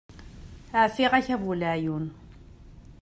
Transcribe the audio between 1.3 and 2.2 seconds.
a bu leɛyun.